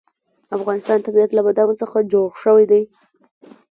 د 0.47 0.49
افغانستان 0.59 0.97
طبیعت 1.07 1.31
له 1.33 1.41
بادامو 1.45 1.79
څخه 1.81 1.97
جوړ 2.11 2.27
شوی 2.43 2.65
دی. 2.71 2.81